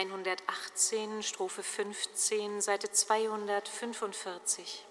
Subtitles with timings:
[0.00, 4.89] 118, Strophe 15, Seite 245.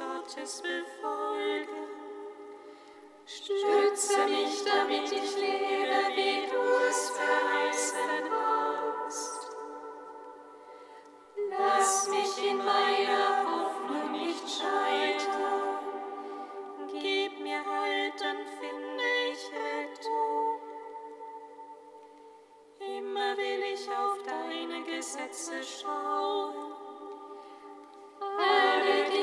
[0.00, 1.88] Gottes befolgen.
[3.26, 9.50] Stütze mich, damit ich lebe, wie du es verheißen hast.
[11.50, 15.78] Lass mich in meiner Hoffnung nicht scheitern.
[16.92, 20.60] Gib mir Halt, dann finde ich Rettung.
[22.78, 26.79] Immer will ich auf deine Gesetze schauen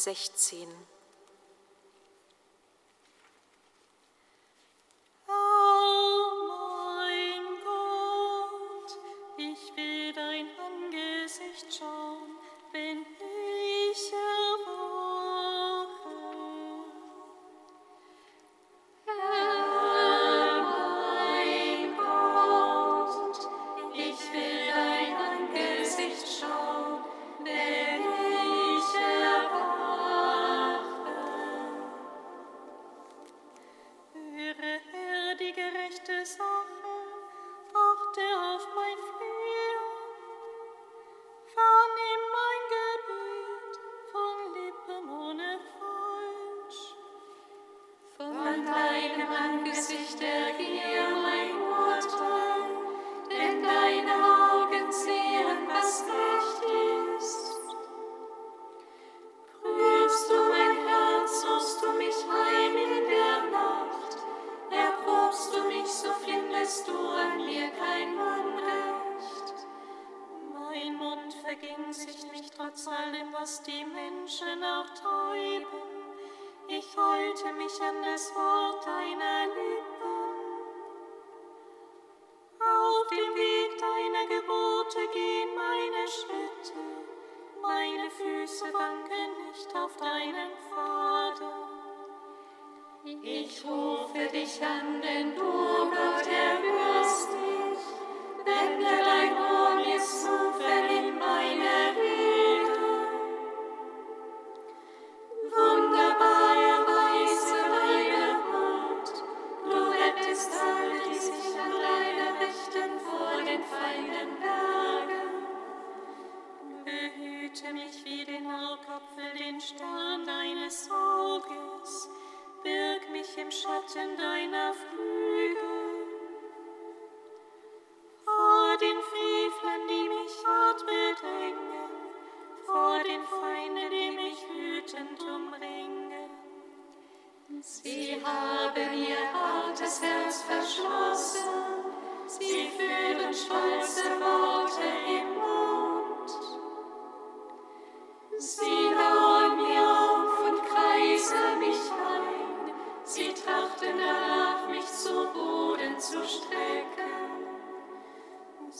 [0.00, 0.66] 16.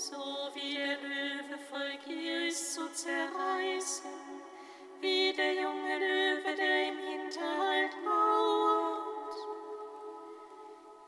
[0.01, 0.17] So
[0.55, 4.11] wie der Löwe voll Gier ist zu zerreißen,
[4.99, 9.37] wie der junge Löwe, der im Hinterhalt mauert.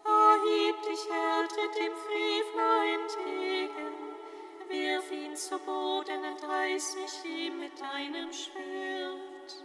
[0.04, 3.94] Erheb dich, Herr, tritt dem Frevler entgegen,
[4.68, 9.64] wirf ihn zu Boden, und reiß mich ihm mit deinem Schwert.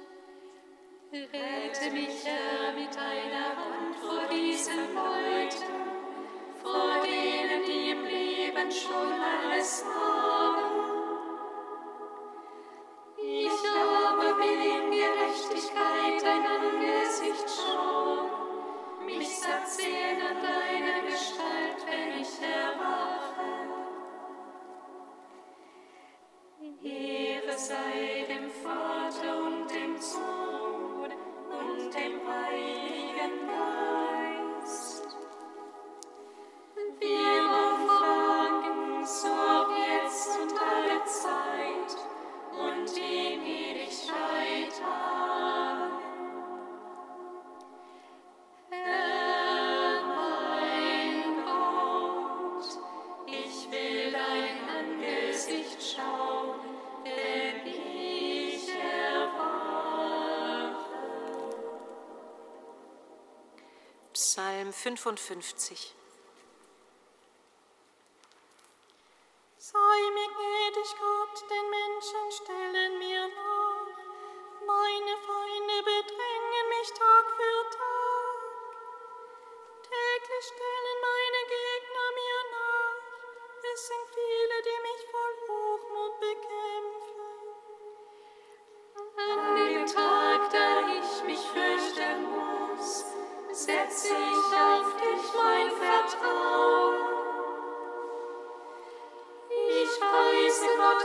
[1.12, 5.97] Rette mich, Herr, mit deiner Hand vor diesen Leuten
[8.58, 10.78] eben schon alles haben.
[13.18, 22.22] Ich aber will in Gerechtigkeit dein Angesicht schauen, mich satt sehen an deiner Gestalt, wenn
[22.22, 23.18] ich erwache.
[26.84, 31.12] Ehre sei dem Vater und dem Sohn
[31.50, 33.87] und dem Heiligen Geist.
[64.96, 65.94] 55.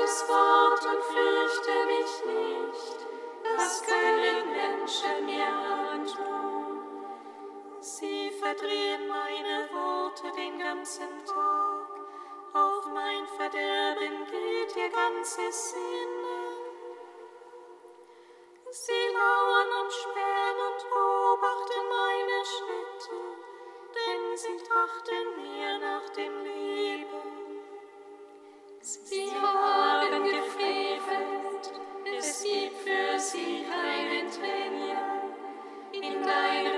[0.02, 3.06] Gottes Wort und fürchte mich nicht,
[3.56, 6.80] was können Menschen mir antun.
[7.78, 11.86] Sie verdrehen meine Worte den ganzen Tag,
[12.52, 16.21] auf mein Verderben geht ihr ganzes Sinn.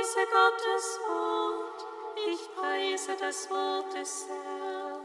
[0.00, 5.02] preise Gottes Wort, ich preise das Wort des Herrn.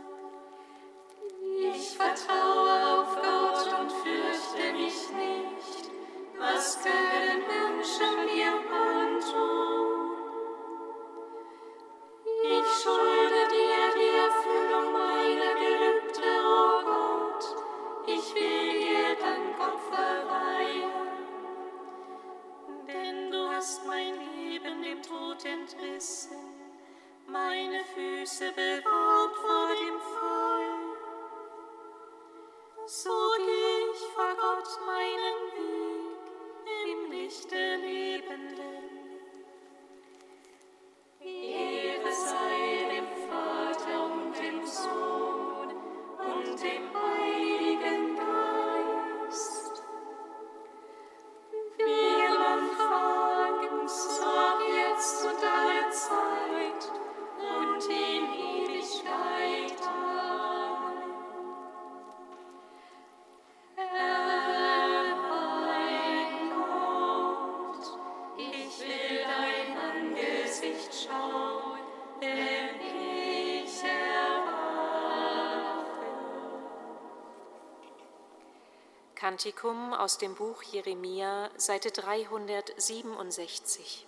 [1.59, 5.91] Ich vertraue auf Gott und fürchte mich nicht,
[6.37, 10.11] was können Menschen mir antun?
[12.43, 17.43] Ich schulde dir die Erfüllung meiner Gelübde, o oh Gott,
[18.07, 18.54] ich will
[28.25, 30.24] Grüße bewohnt vor.
[79.25, 84.05] Kantikum aus dem Buch Jeremia, Seite 367.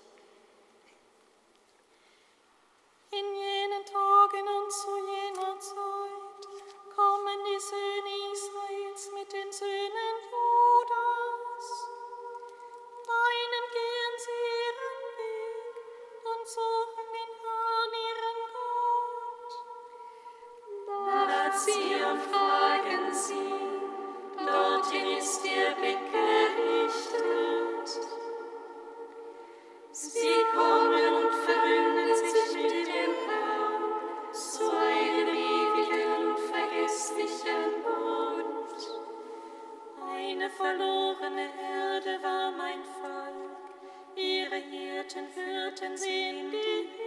[40.49, 43.57] Verlorene Herde war mein Volk,
[44.15, 47.06] ihre Hirten führten sie in die Höhe.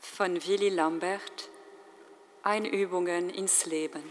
[0.00, 1.50] Von Willy Lambert
[2.44, 4.04] Einübungen ins Leben.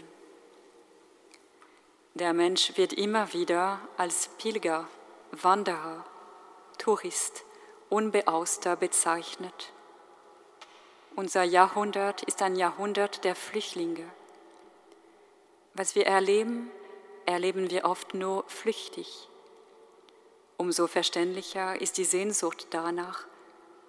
[2.12, 4.86] Der Mensch wird immer wieder als Pilger,
[5.30, 6.04] Wanderer,
[6.76, 7.44] Tourist,
[7.88, 9.72] Unbeauster bezeichnet.
[11.16, 14.10] Unser Jahrhundert ist ein Jahrhundert der Flüchtlinge.
[15.74, 16.70] Was wir erleben,
[17.24, 19.28] erleben wir oft nur flüchtig.
[20.58, 23.26] Umso verständlicher ist die Sehnsucht danach,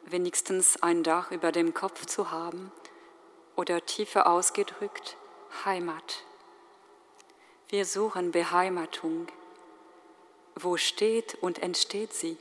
[0.05, 2.71] wenigstens ein Dach über dem Kopf zu haben
[3.55, 5.17] oder tiefer ausgedrückt
[5.65, 6.23] Heimat.
[7.67, 9.27] Wir suchen Beheimatung.
[10.55, 12.37] Wo steht und entsteht sie?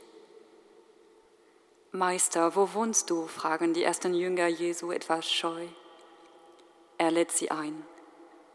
[1.91, 3.27] Meister, wo wohnst du?
[3.27, 5.67] fragen die ersten Jünger Jesu etwas scheu.
[6.97, 7.85] Er lädt sie ein.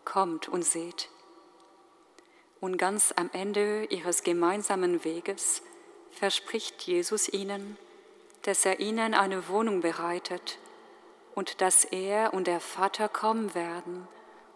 [0.09, 1.11] Kommt und seht.
[2.61, 5.61] Und ganz am Ende ihres gemeinsamen Weges
[6.11, 7.77] verspricht Jesus ihnen,
[8.41, 10.59] dass er ihnen eine Wohnung bereitet
[11.35, 14.09] und dass er und der Vater kommen werden,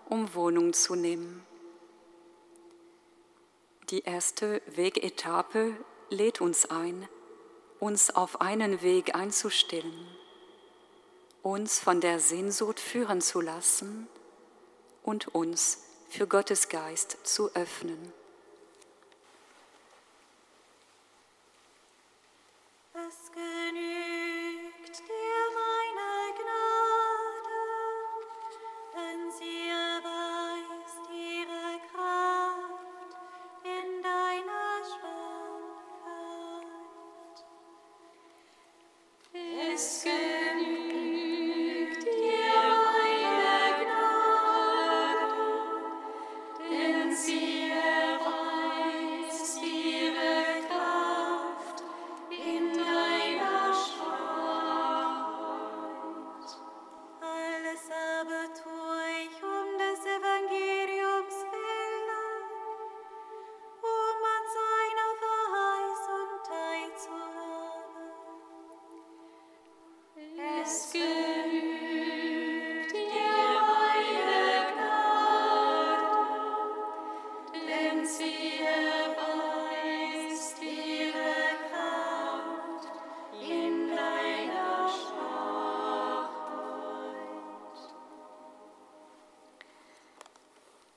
[0.08, 1.44] um Wohnung zu nehmen.
[3.90, 5.76] Die erste Wegetappe
[6.08, 7.06] lädt uns ein,
[7.78, 10.08] uns auf einen Weg einzustellen,
[11.42, 14.08] uns von der Sehnsucht führen zu lassen
[15.02, 18.12] und uns für Gottes Geist zu öffnen.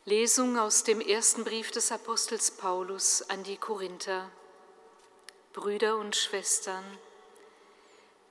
[0.07, 4.29] Lesung aus dem ersten Brief des Apostels Paulus an die Korinther.
[5.51, 6.83] Brüder und Schwestern,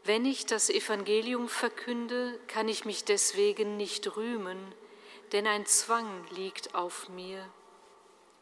[0.04, 4.72] wenn ich das Evangelium verkünde, kann ich mich deswegen nicht rühmen,
[5.32, 7.44] denn ein Zwang liegt auf mir.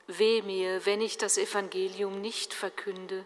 [0.09, 3.25] Weh mir, wenn ich das Evangelium nicht verkünde.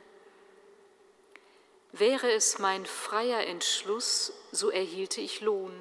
[1.91, 5.75] Wäre es mein freier Entschluss, so erhielte ich Lohn.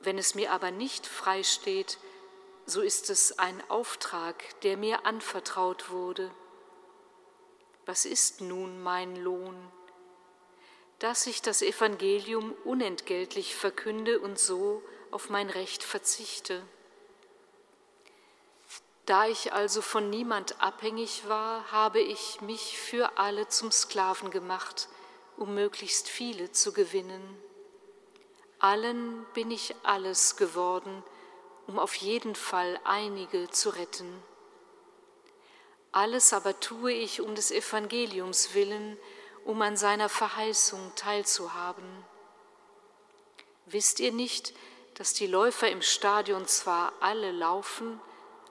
[0.00, 1.98] Wenn es mir aber nicht frei steht,
[2.66, 6.30] so ist es ein Auftrag, der mir anvertraut wurde.
[7.86, 9.56] Was ist nun mein Lohn?
[10.98, 16.62] Dass ich das Evangelium unentgeltlich verkünde und so auf mein Recht verzichte.
[19.06, 24.88] Da ich also von niemand abhängig war, habe ich mich für alle zum Sklaven gemacht,
[25.36, 27.36] um möglichst viele zu gewinnen.
[28.60, 31.02] Allen bin ich alles geworden,
[31.66, 34.22] um auf jeden Fall einige zu retten.
[35.92, 38.98] Alles aber tue ich um des Evangeliums willen,
[39.44, 42.04] um an seiner Verheißung teilzuhaben.
[43.66, 44.54] Wisst ihr nicht,
[44.94, 48.00] dass die Läufer im Stadion zwar alle laufen,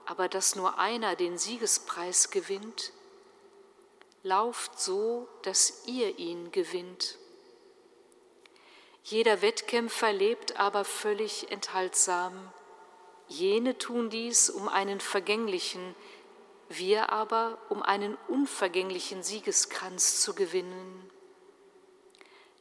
[0.06, 2.92] aber dass nur einer den Siegespreis gewinnt?
[4.22, 7.18] Lauft so, dass ihr ihn gewinnt.
[9.04, 12.52] Jeder Wettkämpfer lebt aber völlig enthaltsam.
[13.28, 15.94] Jene tun dies um einen vergänglichen,
[16.68, 21.10] wir aber um einen unvergänglichen Siegeskranz zu gewinnen.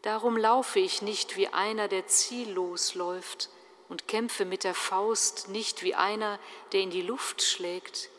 [0.01, 3.49] Darum laufe ich nicht wie einer, der ziellos läuft,
[3.91, 6.39] und kämpfe mit der Faust nicht wie einer,
[6.71, 8.09] der in die Luft schlägt.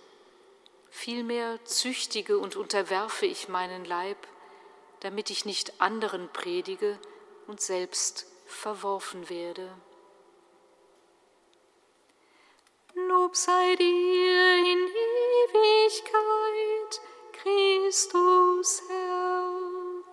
[0.90, 4.18] Vielmehr züchtige und unterwerfe ich meinen Leib,
[5.00, 6.98] damit ich nicht anderen predige
[7.46, 9.72] und selbst verworfen werde.
[13.32, 14.88] Lob sei dir in
[15.48, 17.00] Ewigkeit,
[17.32, 20.04] Christus Herr.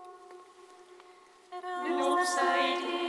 [1.98, 3.09] Lob sei dir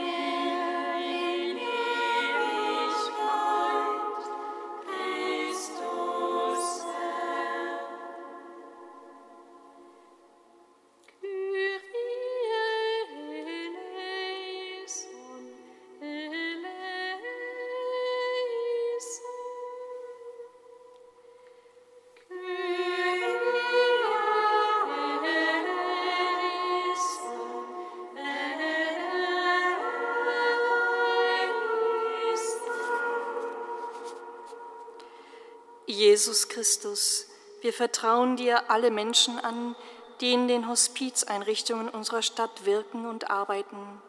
[36.21, 37.29] Jesus Christus,
[37.63, 39.75] wir vertrauen dir alle Menschen an,
[40.21, 44.03] die in den Hospizeinrichtungen unserer Stadt wirken und arbeiten.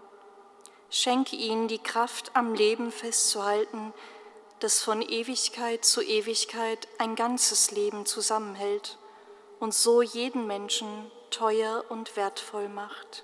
[0.89, 3.93] Schenke ihnen die Kraft, am Leben festzuhalten,
[4.59, 8.97] das von Ewigkeit zu Ewigkeit ein ganzes Leben zusammenhält
[9.61, 13.23] und so jeden Menschen teuer und wertvoll macht.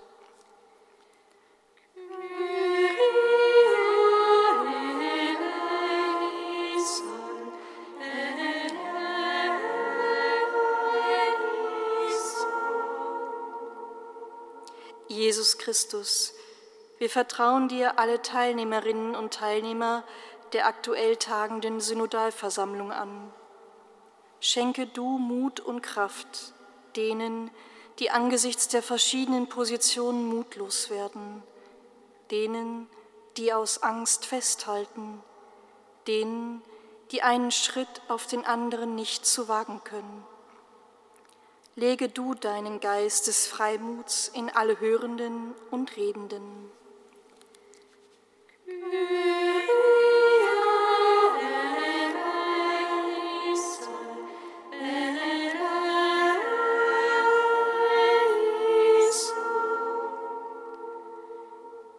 [15.27, 16.33] Jesus Christus,
[16.99, 20.05] wir vertrauen dir alle Teilnehmerinnen und Teilnehmer
[20.53, 23.33] der aktuell tagenden Synodalversammlung an.
[24.39, 26.53] Schenke du Mut und Kraft
[26.95, 27.51] denen,
[27.99, 31.43] die angesichts der verschiedenen Positionen mutlos werden,
[32.31, 32.89] denen,
[33.35, 35.21] die aus Angst festhalten,
[36.07, 36.61] denen,
[37.11, 40.23] die einen Schritt auf den anderen nicht zu wagen können.
[41.79, 46.71] Lege du deinen Geist des Freimuts in alle Hörenden und Redenden.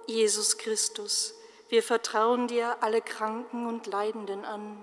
[0.09, 1.35] Jesus Christus,
[1.69, 4.77] wir vertrauen dir alle Kranken und Leidenden an.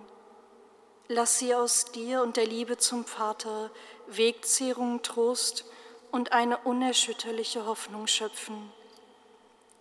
[1.08, 3.70] Lass sie aus dir und der Liebe zum Vater
[4.08, 5.66] Wegzehrung, Trost
[6.12, 8.72] und eine unerschütterliche Hoffnung schöpfen.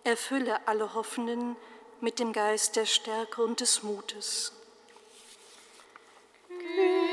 [0.03, 1.55] Erfülle alle Hoffenden
[1.99, 4.53] mit dem Geist der Stärke und des Mutes.
[6.49, 7.04] Heiliger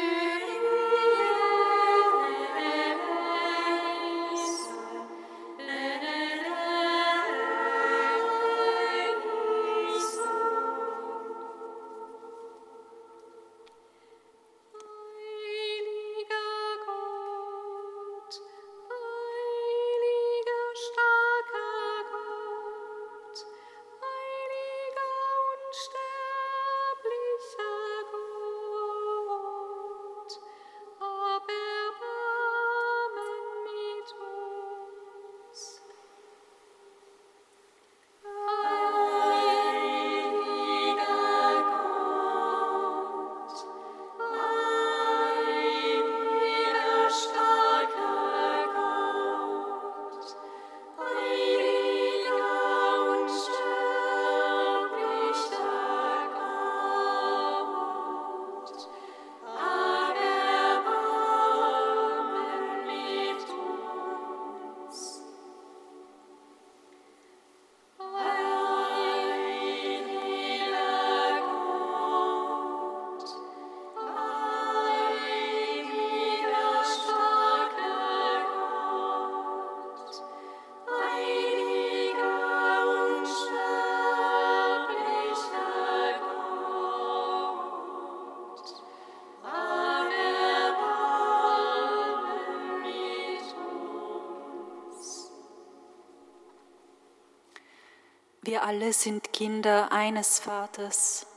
[98.45, 101.29] Wir alle sind Kinder eines Vaters.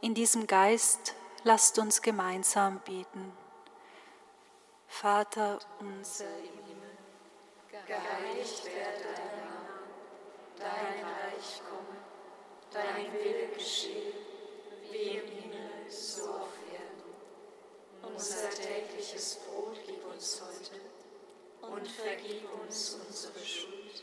[0.00, 3.32] In diesem Geist lasst uns gemeinsam beten.
[4.88, 6.98] Vater unser im Himmel,
[7.86, 9.78] Geheiligt werde dein Name,
[10.58, 11.98] dein Reich komme,
[12.72, 14.14] dein Wille geschehe,
[14.90, 18.12] wie im Himmel, so auf Erden.
[18.12, 20.80] Unser tägliches Brot gib uns heute
[21.72, 24.02] und vergib uns unsere Schuld,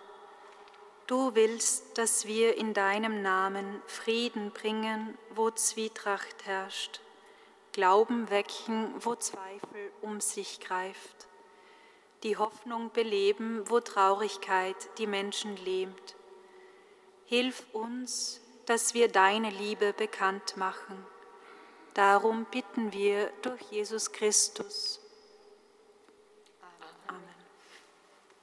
[1.07, 7.01] du willst, dass wir in deinem Namen Frieden bringen, wo Zwietracht herrscht,
[7.73, 11.27] Glauben wecken, wo Zweifel um sich greift,
[12.23, 16.15] die Hoffnung beleben, wo Traurigkeit die Menschen lähmt.
[17.25, 21.05] Hilf uns, dass wir deine Liebe bekannt machen.
[21.93, 25.00] Darum bitten wir durch Jesus Christus.